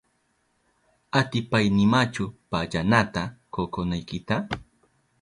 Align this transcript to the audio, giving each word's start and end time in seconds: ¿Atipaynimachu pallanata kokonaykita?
¿Atipaynimachu 1.19 2.23
pallanata 2.49 3.23
kokonaykita? 3.53 4.35